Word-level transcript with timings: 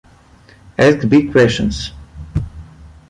Ask 0.79 1.07
big 1.07 1.31
questions. 1.31 1.93